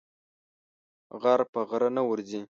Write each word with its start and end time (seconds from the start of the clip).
غر 1.21 1.41
په 1.51 1.59
غره 1.69 1.89
نه 1.97 2.01
ورځي. 2.09 2.41